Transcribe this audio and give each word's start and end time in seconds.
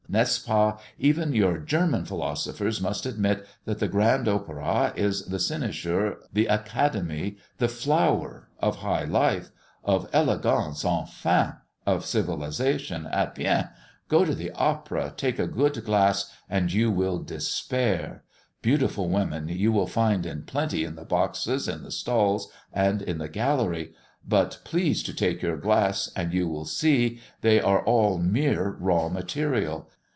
N'est 0.13 0.27
ce 0.27 0.45
pas, 0.45 0.77
even 0.99 1.31
your 1.33 1.57
German 1.57 2.03
philosophers 2.03 2.81
must 2.81 3.05
admit, 3.05 3.47
that 3.63 3.79
the 3.79 3.87
Grand 3.87 4.27
Opera 4.27 4.91
is 4.97 5.23
the 5.27 5.39
cynosure, 5.39 6.17
the 6.33 6.47
academy, 6.47 7.37
the 7.59 7.69
flower 7.69 8.49
of 8.59 8.79
high 8.79 9.05
life 9.05 9.51
of 9.85 10.09
elegance, 10.11 10.83
enfin, 10.83 11.55
of 11.85 12.05
civilisation. 12.05 13.07
Eh 13.09 13.27
bien! 13.33 13.69
go 14.09 14.25
to 14.25 14.35
the 14.35 14.51
opera, 14.51 15.13
take 15.15 15.39
a 15.39 15.47
good 15.47 15.81
glass, 15.85 16.29
and 16.49 16.73
you 16.73 16.91
will 16.91 17.19
despair. 17.23 18.25
Beautiful 18.61 19.07
women, 19.07 19.47
you 19.47 19.71
will 19.71 19.87
find 19.87 20.25
in 20.25 20.41
plenty 20.43 20.83
in 20.83 20.95
the 20.95 21.05
boxes, 21.05 21.69
in 21.69 21.83
the 21.83 21.89
stalls, 21.91 22.51
and 22.73 23.01
in 23.01 23.17
the 23.17 23.29
gallery. 23.29 23.93
But 24.27 24.59
please 24.65 25.03
to 25.03 25.13
take 25.13 25.41
your 25.41 25.55
glass, 25.55 26.11
and 26.17 26.33
you 26.33 26.49
will 26.49 26.65
see 26.65 27.21
they 27.39 27.61
are 27.61 27.81
allmere 27.85 28.75
raw 28.77 29.07
material. 29.07 29.87